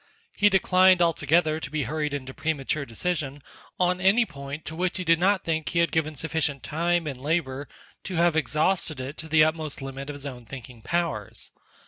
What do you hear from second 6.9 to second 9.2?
and labour to have exhausted it